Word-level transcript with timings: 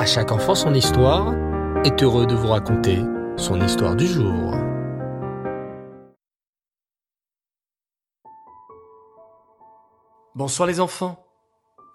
À 0.00 0.06
chaque 0.06 0.32
enfant 0.32 0.54
son 0.54 0.72
histoire 0.72 1.34
est 1.84 2.02
heureux 2.02 2.24
de 2.24 2.34
vous 2.34 2.48
raconter 2.48 3.00
son 3.36 3.60
histoire 3.60 3.94
du 3.94 4.06
jour. 4.06 4.54
Bonsoir 10.34 10.66
les 10.66 10.80
enfants. 10.80 11.22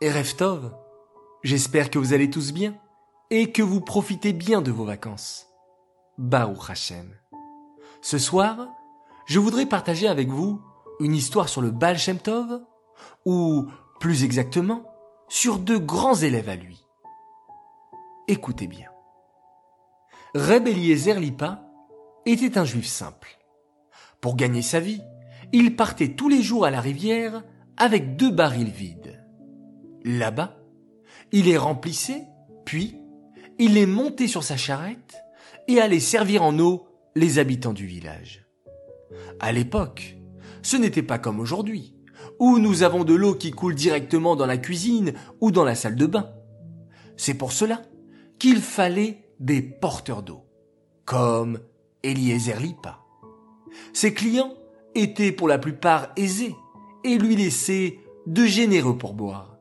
Et 0.01 0.11
Reftov, 0.11 0.71
j'espère 1.41 1.89
que 1.89 1.97
vous 1.97 2.13
allez 2.13 2.29
tous 2.29 2.53
bien 2.53 2.75
et 3.31 3.51
que 3.51 3.63
vous 3.63 3.81
profitez 3.81 4.33
bien 4.33 4.61
de 4.61 4.69
vos 4.69 4.85
vacances. 4.85 5.47
Baruch 6.19 6.69
Hashem. 6.69 7.09
Ce 8.03 8.19
soir, 8.19 8.67
je 9.25 9.39
voudrais 9.39 9.65
partager 9.65 10.07
avec 10.07 10.29
vous 10.29 10.61
une 10.99 11.15
histoire 11.15 11.49
sur 11.49 11.63
le 11.63 11.71
Baal 11.71 11.97
Tov, 12.23 12.61
ou 13.25 13.65
plus 13.99 14.23
exactement, 14.23 14.83
sur 15.27 15.57
deux 15.57 15.79
grands 15.79 16.13
élèves 16.13 16.49
à 16.49 16.55
lui. 16.55 16.84
Écoutez 18.27 18.65
bien. 18.65 18.87
Reb 20.33 20.67
Eliezer 20.67 21.19
Lipa 21.19 21.63
était 22.25 22.57
un 22.57 22.65
juif 22.65 22.87
simple. 22.87 23.37
Pour 24.19 24.35
gagner 24.35 24.63
sa 24.63 24.79
vie, 24.79 25.01
il 25.53 25.75
partait 25.75 26.15
tous 26.15 26.27
les 26.27 26.41
jours 26.41 26.65
à 26.65 26.71
la 26.71 26.81
rivière 26.81 27.43
avec 27.77 28.15
deux 28.15 28.31
barils 28.31 28.71
vides. 28.71 29.23
Là-bas, 30.03 30.57
il 31.31 31.45
les 31.45 31.57
remplissait, 31.57 32.23
puis 32.65 32.97
il 33.59 33.75
les 33.75 33.85
montait 33.85 34.27
sur 34.27 34.43
sa 34.43 34.57
charrette 34.57 35.17
et 35.67 35.79
allait 35.79 35.99
servir 35.99 36.41
en 36.41 36.57
eau 36.57 36.87
les 37.15 37.37
habitants 37.37 37.73
du 37.73 37.85
village. 37.85 38.47
À 39.39 39.51
l'époque, 39.51 40.17
ce 40.63 40.77
n'était 40.77 41.03
pas 41.03 41.19
comme 41.19 41.39
aujourd'hui, 41.39 41.95
où 42.39 42.57
nous 42.57 42.81
avons 42.81 43.03
de 43.03 43.13
l'eau 43.13 43.35
qui 43.35 43.51
coule 43.51 43.75
directement 43.75 44.35
dans 44.35 44.47
la 44.47 44.57
cuisine 44.57 45.13
ou 45.41 45.51
dans 45.51 45.63
la 45.63 45.75
salle 45.75 45.95
de 45.95 46.07
bain. 46.07 46.31
C'est 47.17 47.35
pour 47.35 47.51
cela 47.51 47.83
qu'il 48.39 48.61
fallait 48.61 49.23
des 49.39 49.61
porteurs 49.61 50.23
d'eau, 50.23 50.43
comme 51.05 51.59
Eliezer 52.03 52.59
Lipa. 52.59 52.99
Ses 53.93 54.13
clients 54.13 54.53
étaient 54.93 55.31
pour 55.31 55.47
la 55.47 55.57
plupart 55.57 56.09
aisés 56.15 56.55
et 57.03 57.17
lui 57.17 57.35
laissaient 57.35 57.99
de 58.25 58.45
généreux 58.45 58.97
pourboires. 58.97 59.57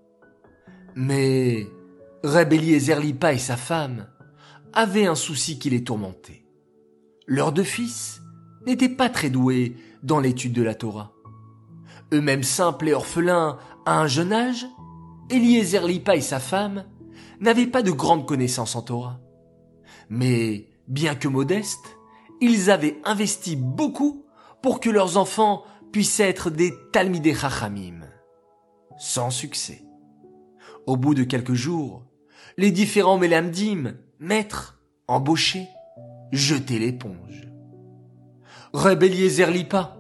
Mais 0.95 1.67
Reb 2.23 2.53
Eliezer 2.53 3.01
Lipa 3.01 3.33
et 3.33 3.39
sa 3.39 3.57
femme 3.57 4.07
avaient 4.73 5.07
un 5.07 5.15
souci 5.15 5.59
qui 5.59 5.71
les 5.71 5.85
tourmentait. 5.85 6.45
Leurs 7.27 7.53
deux 7.53 7.65
fils 7.65 8.21
n'étaient 8.67 8.89
pas 8.89 9.09
très 9.09 9.31
doués 9.31 9.77
dans 10.03 10.21
l'étude 10.21 10.53
de 10.53 10.63
la 10.63 10.75
Torah. 10.75 11.13
Eux-mêmes 12.13 12.43
simples 12.43 12.89
et 12.89 12.95
orphelins 12.95 13.59
à 13.87 14.01
un 14.01 14.07
jeune 14.07 14.33
âge, 14.33 14.67
Eliezer 15.31 15.87
Lipa 15.87 16.17
et 16.17 16.21
sa 16.21 16.39
femme 16.39 16.85
n'avaient 17.41 17.67
pas 17.67 17.83
de 17.83 17.91
grandes 17.91 18.27
connaissances 18.27 18.77
en 18.77 18.83
Torah. 18.83 19.21
Mais, 20.09 20.69
bien 20.89 21.15
que 21.15 21.29
modestes, 21.29 21.99
ils 22.41 22.71
avaient 22.71 22.99
investi 23.05 23.57
beaucoup 23.57 24.25
pour 24.63 24.81
que 24.81 24.91
leurs 24.91 25.17
enfants 25.17 25.65
puissent 25.93 26.21
être 26.21 26.51
des 26.51 26.75
Talmidei 26.93 27.35
Chachamim. 27.35 28.01
Sans 28.99 29.31
succès. 29.31 29.83
Au 30.87 30.97
bout 30.97 31.15
de 31.15 31.25
quelques 31.25 31.55
jours, 31.55 32.05
les 32.57 32.71
différents 32.71 33.19
Melamdim, 33.19 33.95
maîtres, 34.19 34.81
embauchés, 35.09 35.69
jetaient 36.33 36.79
l'éponge. 36.79 37.49
Rébelliez 38.73 39.47
Lipa, 39.47 39.97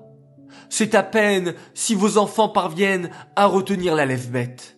c'est 0.68 0.94
à 0.94 1.02
peine 1.02 1.54
si 1.74 1.94
vos 1.94 2.18
enfants 2.18 2.48
parviennent 2.48 3.10
à 3.36 3.46
retenir 3.46 3.94
la 3.94 4.06
lèvre 4.06 4.30
bête. 4.30 4.76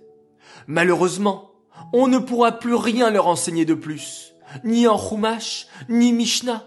Malheureusement, 0.67 1.53
on 1.93 2.09
ne 2.09 2.19
pourra 2.19 2.53
plus 2.53 2.75
rien 2.75 3.11
leur 3.11 3.27
enseigner 3.27 3.65
de 3.65 3.75
plus, 3.75 4.35
ni 4.65 4.87
en 4.87 4.99
Chumash, 4.99 5.67
ni 5.89 6.13
Mishnah. 6.13 6.65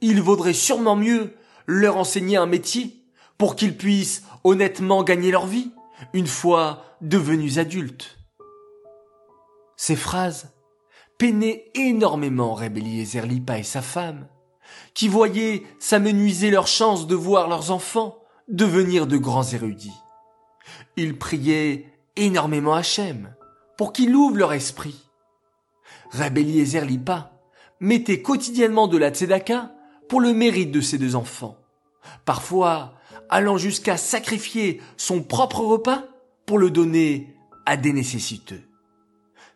Il 0.00 0.22
vaudrait 0.22 0.52
sûrement 0.52 0.96
mieux 0.96 1.36
leur 1.66 1.96
enseigner 1.96 2.36
un 2.36 2.46
métier 2.46 3.02
pour 3.36 3.56
qu'ils 3.56 3.76
puissent 3.76 4.24
honnêtement 4.44 5.02
gagner 5.02 5.30
leur 5.30 5.46
vie 5.46 5.70
une 6.12 6.26
fois 6.26 6.84
devenus 7.00 7.58
adultes. 7.58 8.18
Ces 9.76 9.96
phrases 9.96 10.52
peinaient 11.18 11.70
énormément 11.74 12.54
Rébellier 12.54 13.04
Zerlipa 13.04 13.58
et 13.58 13.64
sa 13.64 13.82
femme, 13.82 14.28
qui 14.94 15.08
voyaient 15.08 15.64
s'amenuiser 15.78 16.50
leur 16.50 16.66
chance 16.66 17.06
de 17.06 17.14
voir 17.14 17.48
leurs 17.48 17.70
enfants 17.70 18.18
devenir 18.48 19.06
de 19.06 19.16
grands 19.16 19.44
érudits. 19.44 20.00
Ils 20.96 21.18
priaient 21.18 21.86
énormément 22.16 22.74
Hachem 22.74 23.34
pour 23.78 23.94
qu'il 23.94 24.14
ouvre 24.14 24.36
leur 24.36 24.52
esprit. 24.52 25.08
Rabbi 26.10 26.44
Lipa 26.44 27.32
mettait 27.80 28.20
quotidiennement 28.20 28.88
de 28.88 28.98
la 28.98 29.10
tzedaka 29.10 29.72
pour 30.08 30.20
le 30.20 30.34
mérite 30.34 30.72
de 30.72 30.80
ses 30.80 30.98
deux 30.98 31.14
enfants, 31.14 31.56
parfois 32.24 32.94
allant 33.30 33.56
jusqu'à 33.56 33.96
sacrifier 33.96 34.82
son 34.96 35.22
propre 35.22 35.60
repas 35.60 36.04
pour 36.44 36.58
le 36.58 36.70
donner 36.70 37.36
à 37.66 37.76
des 37.76 37.92
nécessiteux. 37.92 38.62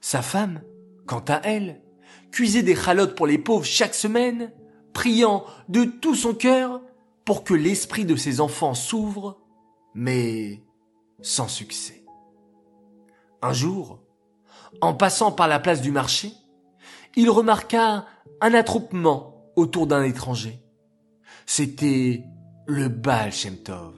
Sa 0.00 0.22
femme, 0.22 0.62
quant 1.06 1.24
à 1.26 1.40
elle, 1.42 1.82
cuisait 2.30 2.62
des 2.62 2.76
chalotes 2.76 3.16
pour 3.16 3.26
les 3.26 3.38
pauvres 3.38 3.64
chaque 3.64 3.94
semaine, 3.94 4.52
priant 4.92 5.44
de 5.68 5.84
tout 5.84 6.14
son 6.14 6.34
cœur 6.34 6.80
pour 7.24 7.42
que 7.42 7.54
l'esprit 7.54 8.04
de 8.04 8.14
ses 8.14 8.40
enfants 8.40 8.74
s'ouvre, 8.74 9.40
mais 9.94 10.62
sans 11.22 11.48
succès. 11.48 12.04
Un 13.40 13.52
jour, 13.52 14.00
en 14.80 14.94
passant 14.94 15.32
par 15.32 15.48
la 15.48 15.60
place 15.60 15.82
du 15.82 15.90
marché, 15.90 16.32
il 17.14 17.30
remarqua 17.30 18.06
un 18.40 18.54
attroupement 18.54 19.52
autour 19.56 19.86
d'un 19.86 20.02
étranger. 20.02 20.62
C'était 21.46 22.24
le 22.66 22.88
Baal 22.88 23.32
Shem 23.32 23.56
Tov. 23.56 23.94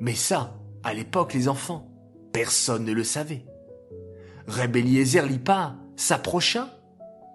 Mais 0.00 0.14
ça, 0.14 0.58
à 0.82 0.94
l'époque, 0.94 1.34
les 1.34 1.48
enfants, 1.48 1.88
personne 2.32 2.84
ne 2.84 2.92
le 2.92 3.04
savait. 3.04 3.44
Reb 4.46 4.76
Eliezer 4.76 5.26
Lipa 5.26 5.76
s'approcha 5.96 6.68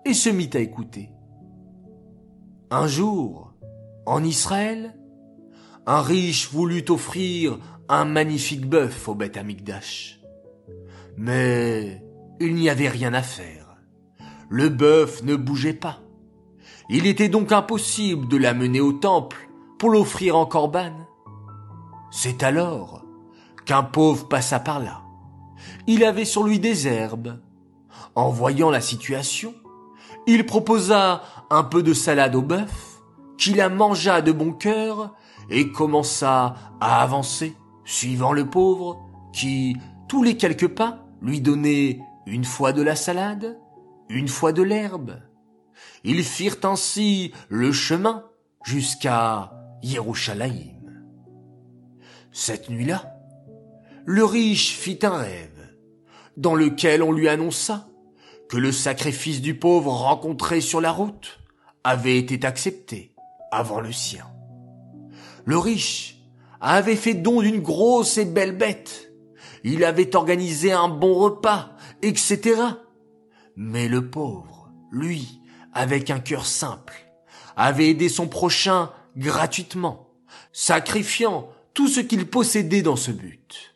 et 0.05 0.13
se 0.13 0.29
mit 0.29 0.49
à 0.53 0.59
écouter. 0.59 1.09
Un 2.71 2.87
jour, 2.87 3.53
en 4.05 4.23
Israël, 4.23 4.95
un 5.85 6.01
riche 6.01 6.51
voulut 6.51 6.85
offrir 6.89 7.59
un 7.89 8.05
magnifique 8.05 8.67
bœuf 8.67 9.07
au 9.07 9.15
Beth 9.15 9.37
Amikdash. 9.37 10.19
Mais 11.17 12.03
il 12.43 12.55
n'y 12.55 12.69
avait 12.69 12.89
rien 12.89 13.13
à 13.13 13.21
faire. 13.21 13.77
Le 14.49 14.69
bœuf 14.69 15.23
ne 15.23 15.35
bougeait 15.35 15.73
pas. 15.73 15.99
Il 16.89 17.07
était 17.07 17.29
donc 17.29 17.51
impossible 17.51 18.27
de 18.27 18.37
l'amener 18.37 18.81
au 18.81 18.91
temple 18.91 19.49
pour 19.79 19.89
l'offrir 19.89 20.37
en 20.37 20.45
corban. 20.45 20.91
C'est 22.11 22.43
alors 22.43 23.03
qu'un 23.65 23.83
pauvre 23.83 24.27
passa 24.27 24.59
par 24.59 24.79
là. 24.79 25.01
Il 25.87 26.03
avait 26.03 26.25
sur 26.25 26.43
lui 26.43 26.59
des 26.59 26.87
herbes. 26.87 27.39
En 28.15 28.29
voyant 28.29 28.69
la 28.69 28.81
situation, 28.81 29.53
il 30.27 30.45
proposa 30.45 31.23
un 31.49 31.63
peu 31.63 31.81
de 31.81 31.93
salade 31.93 32.35
au 32.35 32.41
bœuf, 32.41 33.01
qui 33.37 33.53
la 33.53 33.69
mangea 33.69 34.21
de 34.21 34.31
bon 34.31 34.51
cœur 34.51 35.15
et 35.49 35.71
commença 35.71 36.55
à 36.79 37.01
avancer, 37.01 37.55
suivant 37.85 38.33
le 38.33 38.49
pauvre, 38.49 39.01
qui, 39.31 39.77
tous 40.07 40.23
les 40.23 40.37
quelques 40.37 40.67
pas, 40.67 40.99
lui 41.21 41.41
donnait 41.41 41.99
une 42.25 42.45
fois 42.45 42.73
de 42.73 42.81
la 42.81 42.95
salade, 42.95 43.57
une 44.09 44.27
fois 44.27 44.51
de 44.51 44.61
l'herbe. 44.61 45.19
Ils 46.03 46.23
firent 46.23 46.57
ainsi 46.63 47.33
le 47.49 47.71
chemin 47.71 48.25
jusqu'à 48.63 49.51
Yerushalayim. 49.81 51.03
Cette 52.31 52.69
nuit-là, 52.69 53.13
le 54.05 54.25
riche 54.25 54.75
fit 54.75 54.99
un 55.03 55.17
rêve, 55.17 55.75
dans 56.35 56.55
lequel 56.55 57.03
on 57.03 57.11
lui 57.11 57.29
annonça 57.29 57.87
que 58.49 58.57
le 58.57 58.71
sacrifice 58.71 59.41
du 59.41 59.55
pauvre 59.55 59.91
rencontré 59.91 60.61
sur 60.61 60.81
la 60.81 60.91
route 60.91 61.39
avait 61.83 62.17
été 62.17 62.45
accepté 62.45 63.15
avant 63.51 63.81
le 63.81 63.91
sien. 63.91 64.25
Le 65.45 65.57
riche 65.57 66.21
avait 66.61 66.95
fait 66.95 67.13
don 67.13 67.41
d'une 67.41 67.61
grosse 67.61 68.17
et 68.17 68.25
belle 68.25 68.57
bête. 68.57 69.12
Il 69.63 69.85
avait 69.85 70.15
organisé 70.15 70.71
un 70.71 70.89
bon 70.89 71.13
repas 71.13 71.73
etc. 72.03 72.61
Mais 73.55 73.87
le 73.87 74.09
pauvre, 74.09 74.71
lui, 74.91 75.41
avec 75.73 76.09
un 76.09 76.19
cœur 76.19 76.45
simple, 76.45 76.93
avait 77.55 77.89
aidé 77.89 78.09
son 78.09 78.27
prochain 78.27 78.91
gratuitement, 79.15 80.09
sacrifiant 80.51 81.49
tout 81.73 81.87
ce 81.87 81.99
qu'il 81.99 82.27
possédait 82.27 82.81
dans 82.81 82.95
ce 82.95 83.11
but. 83.11 83.75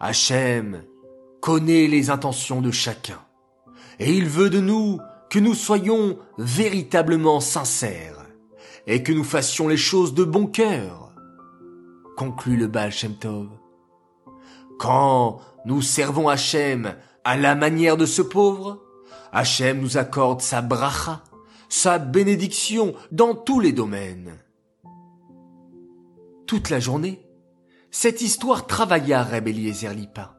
Hachem 0.00 0.84
connaît 1.40 1.86
les 1.86 2.10
intentions 2.10 2.60
de 2.60 2.70
chacun, 2.70 3.20
et 3.98 4.12
il 4.12 4.26
veut 4.26 4.50
de 4.50 4.60
nous 4.60 5.00
que 5.30 5.38
nous 5.38 5.54
soyons 5.54 6.18
véritablement 6.38 7.40
sincères, 7.40 8.26
et 8.86 9.02
que 9.02 9.12
nous 9.12 9.24
fassions 9.24 9.68
les 9.68 9.76
choses 9.76 10.14
de 10.14 10.24
bon 10.24 10.46
cœur, 10.46 11.12
conclut 12.16 12.56
le 12.56 12.66
Baal 12.66 12.92
Tov. 13.20 13.48
Quand 14.78 15.40
nous 15.64 15.82
servons 15.82 16.28
Hachem 16.28 16.94
à 17.24 17.36
la 17.36 17.54
manière 17.54 17.96
de 17.96 18.06
ce 18.06 18.22
pauvre, 18.22 18.80
Hachem 19.32 19.80
nous 19.80 19.98
accorde 19.98 20.40
sa 20.40 20.62
bracha, 20.62 21.22
sa 21.68 21.98
bénédiction 21.98 22.94
dans 23.10 23.34
tous 23.34 23.60
les 23.60 23.72
domaines. 23.72 24.38
Toute 26.46 26.70
la 26.70 26.80
journée, 26.80 27.20
cette 27.90 28.22
histoire 28.22 28.66
travailla 28.66 29.22
Reb 29.22 29.48
Eliezer 29.48 29.92
Lipa, 29.92 30.36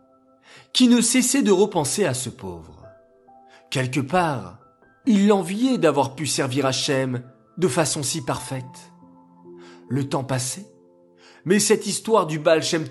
qui 0.74 0.88
ne 0.88 1.02
cessait 1.02 1.44
de 1.44 1.52
repenser 1.52 2.06
à 2.06 2.14
ce 2.14 2.30
pauvre. 2.30 2.86
Quelque 3.70 4.00
part, 4.00 4.60
il 5.06 5.28
l'enviait 5.28 5.78
d'avoir 5.78 6.16
pu 6.16 6.26
servir 6.26 6.66
Hachem 6.66 7.24
de 7.58 7.68
façon 7.68 8.04
si 8.04 8.24
parfaite. 8.24 8.64
Le 9.90 10.08
temps 10.08 10.24
passait, 10.24 10.66
mais 11.46 11.60
cette 11.60 11.88
histoire 11.88 12.28
du 12.28 12.40
Baal 12.40 12.64
Shem 12.64 12.86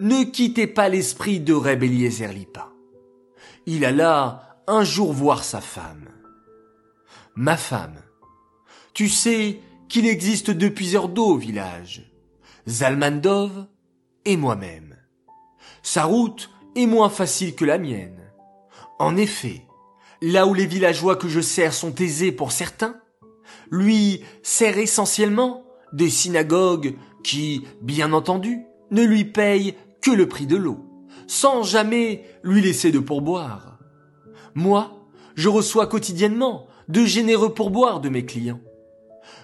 ne 0.00 0.24
quittait 0.24 0.66
pas 0.66 0.88
l'esprit 0.88 1.40
de 1.40 1.54
Reb 1.54 1.82
Eliezer. 1.82 2.30
Il 3.66 3.84
alla 3.84 4.60
un 4.66 4.84
jour 4.84 5.12
voir 5.12 5.44
sa 5.44 5.60
femme. 5.60 6.08
Ma 7.34 7.56
femme, 7.56 8.02
tu 8.94 9.08
sais 9.08 9.60
qu'il 9.88 10.06
existe 10.06 10.50
deux 10.50 10.72
puiseurs 10.72 11.08
d'eau 11.08 11.26
au 11.26 11.36
village, 11.36 12.10
Zalmandov 12.68 13.66
et 14.24 14.36
moi-même. 14.36 14.96
Sa 15.82 16.04
route 16.04 16.50
est 16.76 16.86
moins 16.86 17.08
facile 17.08 17.54
que 17.54 17.64
la 17.64 17.78
mienne. 17.78 18.30
En 18.98 19.16
effet, 19.16 19.62
là 20.20 20.46
où 20.46 20.54
les 20.54 20.66
villageois 20.66 21.16
que 21.16 21.28
je 21.28 21.40
sers 21.40 21.72
sont 21.72 21.94
aisés 21.96 22.32
pour 22.32 22.52
certains, 22.52 23.00
lui 23.70 24.22
sert 24.42 24.78
essentiellement 24.78 25.64
des 25.92 26.10
synagogues 26.10 26.96
qui, 27.22 27.64
bien 27.82 28.12
entendu, 28.12 28.60
ne 28.90 29.02
lui 29.02 29.24
payent 29.24 29.74
que 30.00 30.10
le 30.10 30.28
prix 30.28 30.46
de 30.46 30.56
l'eau, 30.56 30.84
sans 31.26 31.62
jamais 31.62 32.24
lui 32.42 32.60
laisser 32.60 32.90
de 32.90 32.98
pourboire. 32.98 33.78
Moi, 34.54 35.06
je 35.34 35.48
reçois 35.48 35.86
quotidiennement 35.86 36.66
de 36.88 37.04
généreux 37.04 37.54
pourboires 37.54 38.00
de 38.00 38.08
mes 38.08 38.26
clients. 38.26 38.60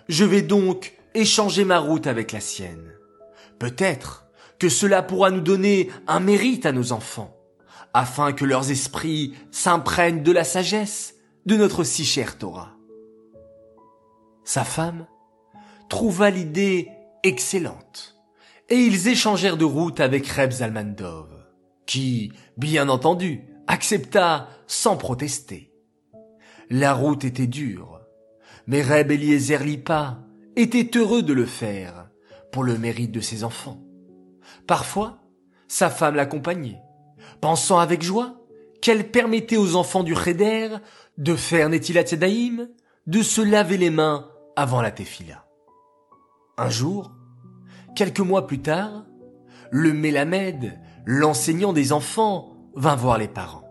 Je 0.08 0.24
vais 0.24 0.42
donc 0.42 0.94
échanger 1.14 1.64
ma 1.64 1.78
route 1.78 2.06
avec 2.06 2.32
la 2.32 2.40
sienne. 2.40 2.92
Peut-être 3.58 4.26
que 4.58 4.68
cela 4.68 5.02
pourra 5.02 5.30
nous 5.30 5.40
donner 5.40 5.90
un 6.06 6.20
mérite 6.20 6.66
à 6.66 6.72
nos 6.72 6.92
enfants, 6.92 7.36
afin 7.94 8.32
que 8.32 8.44
leurs 8.44 8.70
esprits 8.70 9.34
s'imprègnent 9.50 10.22
de 10.22 10.32
la 10.32 10.44
sagesse 10.44 11.14
de 11.46 11.56
notre 11.56 11.84
si 11.84 12.04
chère 12.04 12.38
Torah. 12.38 12.72
Sa 14.44 14.64
femme 14.64 15.06
trouva 15.88 16.30
l'idée 16.30 16.90
excellente, 17.26 18.16
et 18.68 18.76
ils 18.76 19.08
échangèrent 19.08 19.56
de 19.56 19.64
route 19.64 20.00
avec 20.00 20.26
Reb 20.26 20.52
Zalmandov, 20.52 21.28
qui, 21.86 22.32
bien 22.56 22.88
entendu, 22.88 23.42
accepta 23.66 24.48
sans 24.66 24.96
protester. 24.96 25.72
La 26.70 26.94
route 26.94 27.24
était 27.24 27.46
dure, 27.46 28.00
mais 28.66 28.82
Reb 28.82 29.10
Eliezer 29.10 29.62
Lipa 29.62 30.18
était 30.56 30.96
heureux 30.96 31.22
de 31.22 31.32
le 31.32 31.46
faire 31.46 32.08
pour 32.50 32.64
le 32.64 32.78
mérite 32.78 33.12
de 33.12 33.20
ses 33.20 33.44
enfants. 33.44 33.82
Parfois, 34.66 35.18
sa 35.68 35.90
femme 35.90 36.16
l'accompagnait, 36.16 36.80
pensant 37.40 37.78
avec 37.78 38.02
joie 38.02 38.40
qu'elle 38.80 39.10
permettait 39.10 39.56
aux 39.56 39.74
enfants 39.74 40.02
du 40.02 40.14
Cheder 40.14 40.76
de 41.18 41.34
faire 41.34 41.68
Netilat 41.68 42.06
Sedaïm, 42.06 42.68
de 43.06 43.22
se 43.22 43.40
laver 43.40 43.76
les 43.76 43.90
mains 43.90 44.30
avant 44.56 44.80
la 44.80 44.90
tefila. 44.90 45.44
Un 46.58 46.70
jour, 46.70 47.12
quelques 47.96 48.20
mois 48.20 48.46
plus 48.46 48.60
tard, 48.60 49.04
le 49.72 49.92
Mélamède, 49.92 50.78
l'enseignant 51.04 51.72
des 51.72 51.92
enfants, 51.92 52.52
vint 52.76 52.94
voir 52.94 53.18
les 53.18 53.26
parents. 53.26 53.64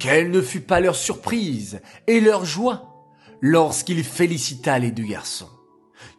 Quelle 0.00 0.30
ne 0.30 0.40
fut 0.40 0.62
pas 0.62 0.80
leur 0.80 0.96
surprise 0.96 1.80
et 2.08 2.20
leur 2.20 2.44
joie 2.44 3.06
lorsqu'il 3.40 4.02
félicita 4.02 4.78
les 4.78 4.90
deux 4.90 5.04
garçons, 5.04 5.50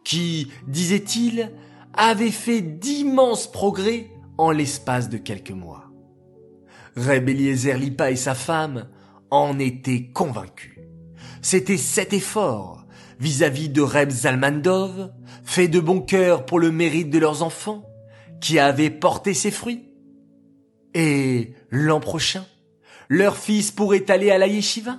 qui, 0.04 0.50
disait-il, 0.68 1.52
avaient 1.92 2.30
fait 2.30 2.62
d'immenses 2.62 3.50
progrès 3.50 4.10
en 4.38 4.50
l'espace 4.50 5.08
de 5.08 5.18
quelques 5.18 5.50
mois. 5.50 5.90
Reb 6.96 7.28
Eliezer 7.28 7.76
Lipa 7.76 8.10
et 8.10 8.16
sa 8.16 8.34
femme 8.34 8.88
en 9.30 9.58
étaient 9.58 10.10
convaincus. 10.12 10.78
C'était 11.40 11.76
cet 11.76 12.12
effort 12.12 12.81
vis-à-vis 13.20 13.68
de 13.68 13.82
Reb 13.82 14.10
Zalmandov, 14.10 15.12
fait 15.44 15.68
de 15.68 15.80
bon 15.80 16.00
cœur 16.00 16.46
pour 16.46 16.58
le 16.58 16.70
mérite 16.70 17.10
de 17.10 17.18
leurs 17.18 17.42
enfants, 17.42 17.84
qui 18.40 18.58
avait 18.58 18.90
porté 18.90 19.34
ses 19.34 19.50
fruits. 19.50 19.88
Et 20.94 21.54
l'an 21.70 22.00
prochain, 22.00 22.44
leur 23.08 23.36
fils 23.36 23.70
pourrait 23.70 24.10
aller 24.10 24.30
à 24.30 24.38
la 24.38 24.46
yeshiva. 24.46 24.98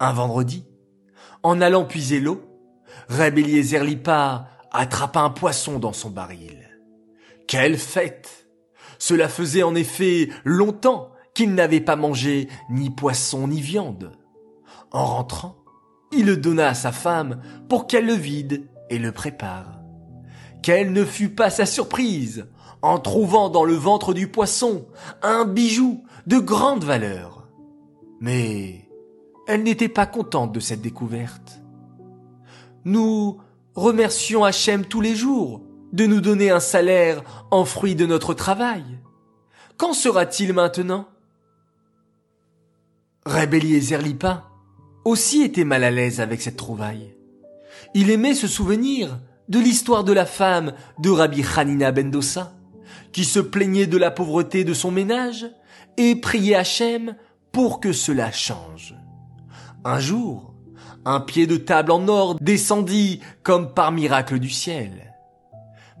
Un 0.00 0.12
vendredi, 0.12 0.64
en 1.42 1.60
allant 1.60 1.84
puiser 1.84 2.20
l'eau, 2.20 2.42
Reb 3.08 3.38
Eliezer 3.38 3.84
Lipa 3.84 4.48
attrapa 4.70 5.20
un 5.20 5.30
poisson 5.30 5.78
dans 5.78 5.92
son 5.92 6.10
baril. 6.10 6.68
Quelle 7.46 7.76
fête! 7.76 8.46
Cela 8.98 9.28
faisait 9.28 9.62
en 9.62 9.74
effet 9.74 10.28
longtemps 10.44 11.10
qu'il 11.34 11.54
n'avait 11.54 11.80
pas 11.80 11.96
mangé 11.96 12.48
ni 12.68 12.90
poisson 12.90 13.48
ni 13.48 13.60
viande. 13.60 14.12
En 14.92 15.04
rentrant, 15.04 15.56
il 16.12 16.26
le 16.26 16.36
donna 16.36 16.68
à 16.68 16.74
sa 16.74 16.92
femme 16.92 17.40
pour 17.68 17.86
qu'elle 17.86 18.06
le 18.06 18.14
vide 18.14 18.68
et 18.88 18.98
le 18.98 19.12
prépare. 19.12 19.80
Quelle 20.62 20.92
ne 20.92 21.04
fut 21.04 21.30
pas 21.30 21.50
sa 21.50 21.66
surprise 21.66 22.46
en 22.82 22.98
trouvant 22.98 23.48
dans 23.48 23.64
le 23.64 23.74
ventre 23.74 24.14
du 24.14 24.28
poisson 24.28 24.86
un 25.22 25.44
bijou 25.44 26.04
de 26.26 26.38
grande 26.38 26.84
valeur. 26.84 27.48
Mais 28.20 28.88
elle 29.46 29.62
n'était 29.62 29.88
pas 29.88 30.06
contente 30.06 30.52
de 30.52 30.60
cette 30.60 30.82
découverte. 30.82 31.62
Nous 32.84 33.38
remercions 33.74 34.44
Hachem 34.44 34.84
tous 34.84 35.00
les 35.00 35.16
jours 35.16 35.62
de 35.92 36.06
nous 36.06 36.20
donner 36.20 36.50
un 36.50 36.60
salaire 36.60 37.22
en 37.50 37.64
fruit 37.64 37.94
de 37.94 38.06
notre 38.06 38.34
travail. 38.34 38.84
Quand 39.76 39.92
sera-t-il 39.92 40.52
maintenant? 40.52 41.08
Rébellier 43.26 43.80
Zerlipa 43.80 44.49
aussi 45.04 45.42
était 45.42 45.64
mal 45.64 45.84
à 45.84 45.90
l'aise 45.90 46.20
avec 46.20 46.42
cette 46.42 46.56
trouvaille. 46.56 47.14
Il 47.94 48.10
aimait 48.10 48.34
se 48.34 48.46
souvenir 48.46 49.18
de 49.48 49.58
l'histoire 49.58 50.04
de 50.04 50.12
la 50.12 50.26
femme 50.26 50.72
de 50.98 51.10
Rabbi 51.10 51.44
Hanina 51.56 51.90
Bendossa, 51.92 52.52
qui 53.12 53.24
se 53.24 53.40
plaignait 53.40 53.86
de 53.86 53.98
la 53.98 54.10
pauvreté 54.10 54.64
de 54.64 54.74
son 54.74 54.90
ménage 54.90 55.46
et 55.96 56.16
priait 56.16 56.54
Hachem 56.54 57.16
pour 57.50 57.80
que 57.80 57.92
cela 57.92 58.30
change. 58.30 58.94
Un 59.84 59.98
jour, 59.98 60.54
un 61.04 61.20
pied 61.20 61.46
de 61.46 61.56
table 61.56 61.90
en 61.90 62.06
or 62.08 62.36
descendit 62.40 63.20
comme 63.42 63.74
par 63.74 63.90
miracle 63.90 64.38
du 64.38 64.50
ciel. 64.50 65.14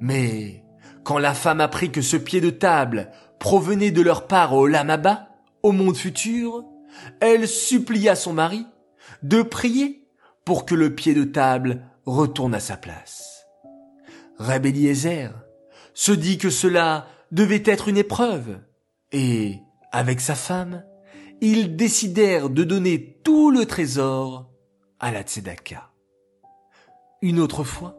Mais 0.00 0.64
quand 1.02 1.18
la 1.18 1.34
femme 1.34 1.60
apprit 1.60 1.90
que 1.90 2.02
ce 2.02 2.16
pied 2.16 2.40
de 2.40 2.50
table 2.50 3.10
provenait 3.38 3.90
de 3.90 4.02
leur 4.02 4.26
part 4.26 4.54
au 4.54 4.66
Lamaba, 4.66 5.28
au 5.62 5.72
monde 5.72 5.96
futur, 5.96 6.64
elle 7.20 7.48
supplia 7.48 8.14
son 8.14 8.32
mari 8.32 8.66
de 9.22 9.42
prier 9.42 10.06
pour 10.44 10.66
que 10.66 10.74
le 10.74 10.94
pied 10.94 11.14
de 11.14 11.24
table 11.24 11.82
retourne 12.06 12.54
à 12.54 12.60
sa 12.60 12.76
place. 12.76 13.46
Reb 14.38 14.66
Eliezer 14.66 15.30
se 15.94 16.12
dit 16.12 16.38
que 16.38 16.50
cela 16.50 17.06
devait 17.30 17.62
être 17.66 17.88
une 17.88 17.98
épreuve, 17.98 18.58
et, 19.12 19.58
avec 19.92 20.20
sa 20.20 20.34
femme, 20.34 20.84
ils 21.40 21.76
décidèrent 21.76 22.50
de 22.50 22.64
donner 22.64 23.20
tout 23.22 23.50
le 23.50 23.66
trésor 23.66 24.50
à 24.98 25.12
la 25.12 25.22
Tzedaka. 25.22 25.90
Une 27.22 27.38
autre 27.38 27.64
fois, 27.64 27.98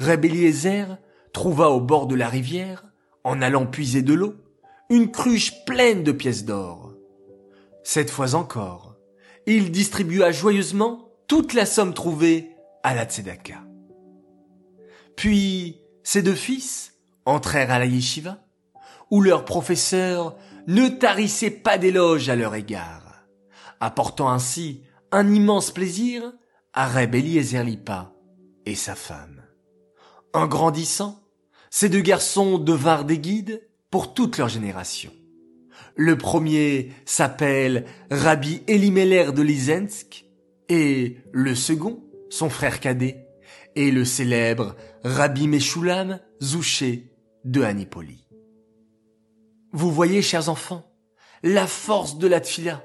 Reb 0.00 0.24
Eliezer 0.24 0.98
trouva 1.32 1.70
au 1.70 1.80
bord 1.80 2.06
de 2.06 2.14
la 2.14 2.28
rivière, 2.28 2.84
en 3.22 3.40
allant 3.40 3.66
puiser 3.66 4.02
de 4.02 4.14
l'eau, 4.14 4.34
une 4.90 5.10
cruche 5.10 5.64
pleine 5.64 6.02
de 6.02 6.12
pièces 6.12 6.44
d'or. 6.44 6.94
Cette 7.82 8.10
fois 8.10 8.34
encore, 8.34 8.83
il 9.46 9.70
distribua 9.70 10.32
joyeusement 10.32 11.08
toute 11.26 11.52
la 11.52 11.66
somme 11.66 11.94
trouvée 11.94 12.56
à 12.82 12.94
la 12.94 13.04
tzedaka. 13.04 13.62
Puis, 15.16 15.80
ses 16.02 16.22
deux 16.22 16.34
fils 16.34 16.94
entrèrent 17.24 17.70
à 17.70 17.78
la 17.78 17.86
yeshiva, 17.86 18.38
où 19.10 19.20
leur 19.20 19.44
professeur 19.44 20.36
ne 20.66 20.88
tarissait 20.88 21.50
pas 21.50 21.78
d'éloges 21.78 22.28
à 22.28 22.36
leur 22.36 22.54
égard, 22.54 23.24
apportant 23.80 24.30
ainsi 24.30 24.82
un 25.12 25.32
immense 25.32 25.70
plaisir 25.70 26.32
à 26.72 26.86
Reb 26.88 27.14
Eliezer 27.14 27.64
Lipa 27.64 28.12
et 28.66 28.74
sa 28.74 28.94
femme. 28.94 29.42
En 30.32 30.46
grandissant, 30.46 31.22
ces 31.70 31.88
deux 31.88 32.00
garçons 32.00 32.58
devinrent 32.58 33.04
des 33.04 33.18
guides 33.18 33.62
pour 33.90 34.14
toute 34.14 34.38
leur 34.38 34.48
génération. 34.48 35.12
Le 35.96 36.18
premier 36.18 36.90
s'appelle 37.04 37.84
Rabbi 38.10 38.62
Elimelech 38.66 39.30
de 39.30 39.42
Lizensk 39.42 40.24
et 40.68 41.18
le 41.32 41.54
second, 41.54 42.02
son 42.30 42.50
frère 42.50 42.80
cadet, 42.80 43.28
est 43.76 43.92
le 43.92 44.04
célèbre 44.04 44.74
Rabbi 45.04 45.46
Meshulam 45.46 46.18
Zouché 46.42 47.12
de 47.44 47.62
Anipoli. 47.62 48.26
Vous 49.72 49.92
voyez, 49.92 50.20
chers 50.20 50.48
enfants, 50.48 50.84
la 51.44 51.68
force 51.68 52.18
de 52.18 52.26
la 52.26 52.40
tfila 52.40 52.84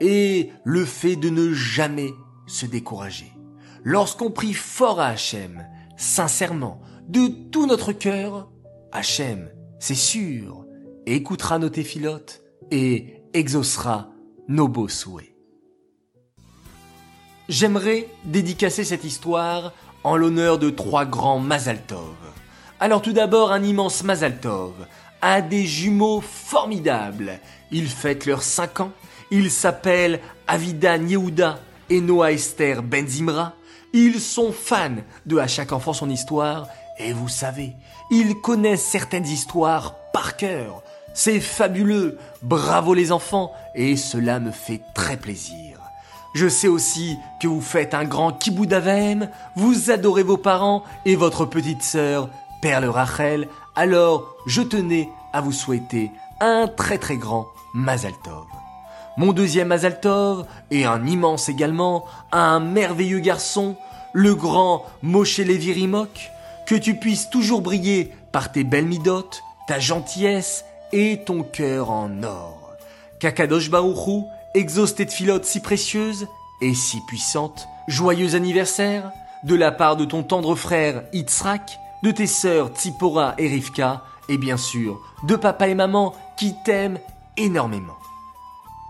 et 0.00 0.50
le 0.64 0.84
fait 0.84 1.16
de 1.16 1.30
ne 1.30 1.54
jamais 1.54 2.10
se 2.46 2.66
décourager. 2.66 3.32
Lorsqu'on 3.84 4.30
prie 4.30 4.54
fort 4.54 5.00
à 5.00 5.08
Hachem, 5.08 5.66
sincèrement, 5.96 6.82
de 7.08 7.26
tout 7.50 7.66
notre 7.66 7.92
cœur, 7.92 8.50
Hachem, 8.92 9.50
c'est 9.78 9.94
sûr, 9.94 10.66
écoutera 11.06 11.58
nos 11.58 11.70
téphilotes 11.70 12.42
et 12.70 13.22
exaucera 13.32 14.08
nos 14.48 14.68
beaux 14.68 14.88
souhaits. 14.88 15.34
J'aimerais 17.48 18.08
dédicacer 18.24 18.84
cette 18.84 19.04
histoire 19.04 19.72
en 20.04 20.16
l'honneur 20.16 20.58
de 20.58 20.70
trois 20.70 21.04
grands 21.04 21.40
Mazaltov. 21.40 22.14
Alors 22.78 23.02
tout 23.02 23.12
d'abord 23.12 23.52
un 23.52 23.62
immense 23.62 24.04
Mazaltov, 24.04 24.72
à 25.20 25.42
des 25.42 25.66
jumeaux 25.66 26.20
formidables. 26.20 27.40
Ils 27.70 27.88
fêtent 27.88 28.26
leurs 28.26 28.42
cinq 28.42 28.80
ans. 28.80 28.92
Ils 29.30 29.50
s'appellent 29.50 30.20
Avidan 30.46 31.06
Yehuda 31.06 31.58
et 31.90 32.00
Noah 32.00 32.32
Esther 32.32 32.82
Benzimra. 32.82 33.54
Ils 33.92 34.20
sont 34.20 34.52
fans 34.52 35.02
de 35.26 35.38
À 35.38 35.46
chaque 35.46 35.72
enfant 35.72 35.92
son 35.92 36.08
histoire. 36.08 36.68
Et 36.98 37.12
vous 37.12 37.28
savez, 37.28 37.72
ils 38.10 38.34
connaissent 38.40 38.84
certaines 38.84 39.26
histoires 39.26 39.96
par 40.12 40.36
cœur. 40.36 40.82
C'est 41.14 41.40
fabuleux. 41.40 42.18
Bravo 42.42 42.94
les 42.94 43.12
enfants. 43.12 43.52
Et 43.74 43.96
cela 43.96 44.40
me 44.40 44.50
fait 44.50 44.80
très 44.94 45.16
plaisir. 45.16 45.80
Je 46.32 46.48
sais 46.48 46.68
aussi 46.68 47.18
que 47.40 47.48
vous 47.48 47.60
faites 47.60 47.92
un 47.92 48.04
grand 48.04 48.32
kiboudavem, 48.32 49.28
vous 49.56 49.90
adorez 49.90 50.22
vos 50.22 50.36
parents 50.36 50.84
et 51.04 51.16
votre 51.16 51.44
petite 51.44 51.82
sœur, 51.82 52.28
Perle 52.62 52.84
Rachel, 52.84 53.48
alors 53.74 54.36
je 54.46 54.62
tenais 54.62 55.08
à 55.32 55.40
vous 55.40 55.50
souhaiter 55.50 56.12
un 56.40 56.68
très 56.68 56.98
très 56.98 57.16
grand 57.16 57.48
Mazal 57.74 58.12
Tov. 58.22 58.46
Mon 59.16 59.32
deuxième 59.32 59.68
Mazal 59.68 60.00
Tov, 60.00 60.46
et 60.70 60.84
un 60.84 61.04
immense 61.04 61.48
également, 61.48 62.04
un 62.30 62.60
merveilleux 62.60 63.18
garçon, 63.18 63.74
le 64.12 64.36
grand 64.36 64.84
Moshe 65.02 65.38
Levi 65.38 65.72
Rimok, 65.72 66.30
que 66.64 66.76
tu 66.76 66.94
puisses 66.94 67.28
toujours 67.28 67.60
briller 67.60 68.12
par 68.30 68.52
tes 68.52 68.62
belles 68.62 68.86
midotes, 68.86 69.42
ta 69.66 69.80
gentillesse 69.80 70.64
et 70.92 71.22
ton 71.24 71.42
cœur 71.42 71.90
en 71.90 72.22
or. 72.22 72.72
Kakadosh 73.18 73.70
Baruchou 73.70 74.26
exauce 74.54 74.94
tes 74.94 75.06
filotes 75.06 75.44
si 75.44 75.60
précieuses 75.60 76.26
et 76.60 76.74
si 76.74 76.98
puissantes. 77.06 77.68
Joyeux 77.88 78.34
anniversaire 78.34 79.10
de 79.44 79.54
la 79.54 79.72
part 79.72 79.96
de 79.96 80.04
ton 80.04 80.22
tendre 80.22 80.54
frère 80.54 81.02
Yitzhak, 81.12 81.78
de 82.02 82.10
tes 82.10 82.26
sœurs 82.26 82.68
Tsipora 82.68 83.34
et 83.38 83.48
Rivka, 83.48 84.04
et 84.28 84.38
bien 84.38 84.56
sûr 84.56 85.00
de 85.24 85.36
papa 85.36 85.68
et 85.68 85.74
maman 85.74 86.14
qui 86.36 86.54
t'aiment 86.64 86.98
énormément. 87.36 87.96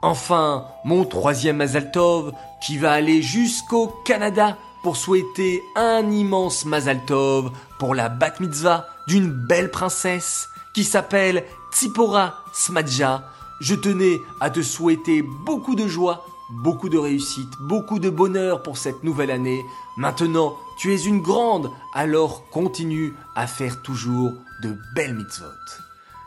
Enfin, 0.03 0.67
mon 0.85 1.05
troisième 1.05 1.57
Mazaltov 1.57 2.33
qui 2.61 2.79
va 2.79 2.93
aller 2.93 3.23
jusqu'au 3.23 3.89
Canada 4.05 4.57
pour 4.83 4.97
souhaiter 4.97 5.63
un 5.77 6.11
immense 6.11 6.65
Mazaltov 6.65 7.51
pour 7.79 7.95
la 7.95 8.09
bat 8.09 8.33
mitzvah 8.41 8.87
d'une 9.09 9.31
belle 9.31 9.71
princesse 9.71 10.49
qui 10.75 10.85
s'appelle 10.85 11.45
Tsipora 11.73 12.35
Smadja, 12.53 13.25
je 13.61 13.75
tenais 13.75 14.21
à 14.41 14.51
te 14.51 14.63
souhaiter 14.63 15.23
beaucoup 15.23 15.75
de 15.75 15.87
joie, 15.87 16.27
beaucoup 16.51 16.89
de 16.89 16.99
réussite, 16.99 17.51
beaucoup 17.61 17.99
de 17.99 18.11
bonheur 18.11 18.63
pour 18.63 18.79
cette 18.79 19.05
nouvelle 19.05 19.31
année. 19.31 19.65
Maintenant, 19.97 20.57
tu 20.79 20.95
es 20.95 21.03
une 21.03 21.21
grande, 21.21 21.71
alors 21.95 22.49
continue 22.51 23.15
à 23.35 23.47
faire 23.47 23.83
toujours 23.83 24.33
de 24.63 24.77
belles 24.95 25.15
mitzvot. 25.15 25.47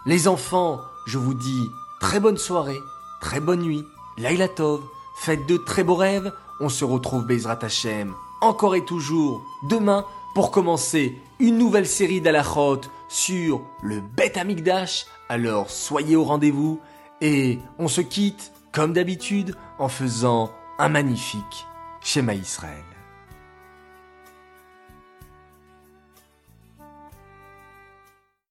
Les 0.06 0.28
enfants, 0.28 0.82
je 1.08 1.18
vous 1.18 1.34
dis 1.34 1.70
très 2.00 2.20
bonne 2.20 2.38
soirée, 2.38 2.80
très 3.22 3.40
bonne 3.40 3.62
nuit, 3.62 3.86
Laila 4.18 4.48
Tov, 4.48 4.82
faites 5.16 5.48
de 5.48 5.58
très 5.58 5.84
beaux 5.84 5.96
rêves, 5.96 6.32
on 6.60 6.70
se 6.70 6.86
retrouve 6.86 7.26
Bezrat 7.26 7.60
Hashem 7.62 8.14
encore 8.44 8.76
et 8.76 8.84
toujours 8.84 9.42
demain 9.64 10.06
pour 10.36 10.52
commencer 10.52 11.18
une 11.40 11.58
nouvelle 11.58 11.88
série 11.88 12.20
d'Alachot 12.20 12.82
sur 13.08 13.62
le 13.82 14.02
Bet 14.02 14.38
Amigdash, 14.38 15.06
alors 15.34 15.72
soyez 15.72 16.16
au 16.16 16.24
rendez-vous 16.24 16.80
et 17.20 17.58
on 17.80 17.88
se 17.88 18.02
quitte, 18.02 18.52
comme 18.72 18.94
d'habitude, 18.94 19.56
en 19.80 19.90
faisant 19.90 20.52
un 20.78 20.90
magnifique 20.90 21.66
schéma 22.02 22.36
Israël. 22.36 22.93